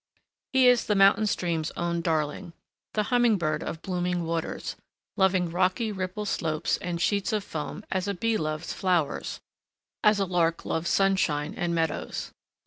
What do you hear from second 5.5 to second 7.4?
rocky ripple slopes and sheets